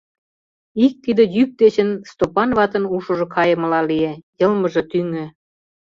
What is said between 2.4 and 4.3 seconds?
ватын ушыжо кайымыла лие,